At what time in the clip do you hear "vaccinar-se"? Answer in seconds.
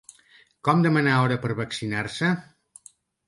1.61-2.31